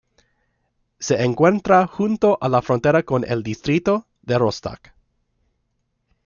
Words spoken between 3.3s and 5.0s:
distrito de Rostock.